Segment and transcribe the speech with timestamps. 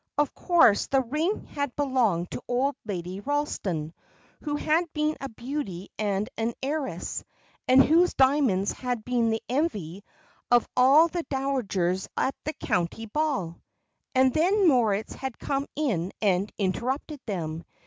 [0.17, 3.93] Of course the ring had belonged to old Lady Ralston,
[4.41, 7.23] who had been a beauty and an heiress,
[7.67, 10.03] and whose diamonds had been the envy
[10.49, 13.61] of all the dowagers at the county ball.
[14.15, 17.63] And then Moritz had come in and interrupted them.